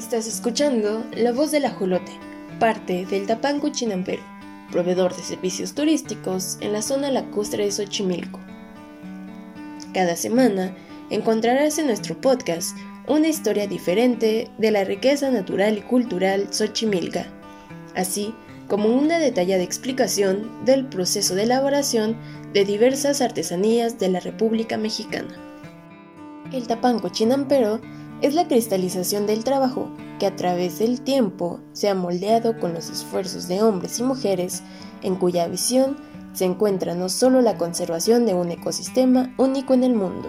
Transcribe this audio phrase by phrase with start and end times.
[0.00, 2.12] Estás escuchando La Voz del Ajolote,
[2.58, 4.22] parte del Tapanco Chinampero,
[4.72, 8.40] proveedor de servicios turísticos en la zona lacustre de Xochimilco.
[9.92, 10.74] Cada semana
[11.10, 12.74] encontrarás en nuestro podcast
[13.08, 17.26] una historia diferente de la riqueza natural y cultural Xochimilca,
[17.94, 18.34] así
[18.68, 22.16] como una detallada explicación del proceso de elaboración
[22.54, 25.36] de diversas artesanías de la República Mexicana.
[26.54, 27.82] El tapanco chinampero
[28.22, 29.88] es la cristalización del trabajo
[30.18, 34.62] que a través del tiempo se ha moldeado con los esfuerzos de hombres y mujeres
[35.02, 35.96] en cuya visión
[36.34, 40.28] se encuentra no solo la conservación de un ecosistema único en el mundo,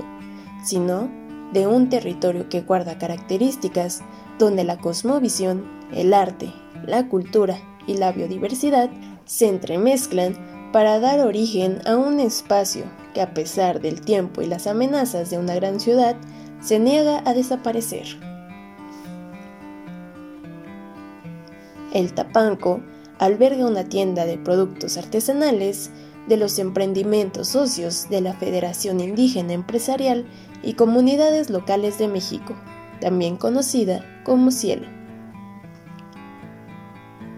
[0.63, 1.09] sino
[1.51, 4.01] de un territorio que guarda características
[4.39, 6.53] donde la cosmovisión, el arte,
[6.85, 8.89] la cultura y la biodiversidad
[9.25, 14.67] se entremezclan para dar origen a un espacio que a pesar del tiempo y las
[14.67, 16.15] amenazas de una gran ciudad,
[16.61, 18.05] se niega a desaparecer.
[21.93, 22.81] El Tapanco
[23.19, 25.91] alberga una tienda de productos artesanales
[26.27, 30.25] de los emprendimientos socios de la Federación Indígena Empresarial
[30.63, 32.55] y Comunidades Locales de México,
[33.01, 34.87] también conocida como Cielo.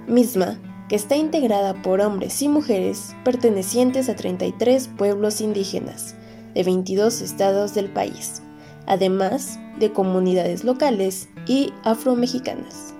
[0.08, 0.60] Misma
[0.90, 6.16] que está integrada por hombres y mujeres pertenecientes a 33 pueblos indígenas
[6.54, 8.44] de 22 estados del país
[8.88, 12.94] además de comunidades locales y afromexicanas.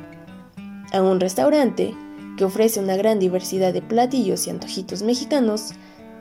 [0.92, 1.94] A un restaurante
[2.38, 5.72] que ofrece una gran diversidad de platillos y antojitos mexicanos,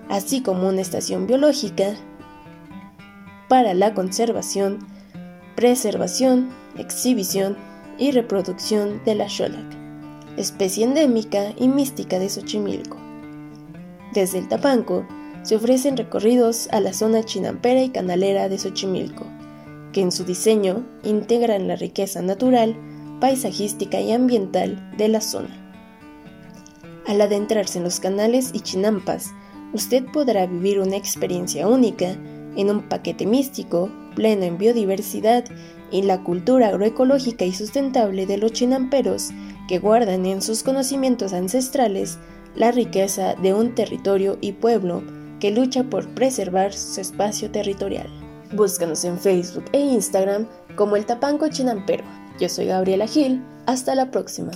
[0.08, 1.94] así como una estación biológica
[3.48, 4.78] para la conservación,
[5.56, 7.56] preservación, exhibición
[7.98, 9.76] y reproducción de la xolac,
[10.36, 12.96] especie endémica y mística de Xochimilco.
[14.14, 15.06] Desde el Tapanco
[15.42, 19.26] se ofrecen recorridos a la zona chinampera y canalera de Xochimilco,
[19.92, 22.76] que en su diseño integran la riqueza natural,
[23.20, 25.58] paisajística y ambiental de la zona.
[27.06, 29.30] Al adentrarse en los canales y chinampas,
[29.72, 32.16] usted podrá vivir una experiencia única
[32.56, 35.44] en un paquete místico, pleno en biodiversidad
[35.90, 39.30] y la cultura agroecológica y sustentable de los chinamperos
[39.68, 42.18] que guardan en sus conocimientos ancestrales
[42.54, 45.02] la riqueza de un territorio y pueblo
[45.40, 48.21] que lucha por preservar su espacio territorial.
[48.52, 50.46] Búscanos en Facebook e Instagram
[50.76, 52.04] como el Tapanco Chinampero.
[52.38, 53.42] Yo soy Gabriela Gil.
[53.66, 54.50] Hasta la próxima.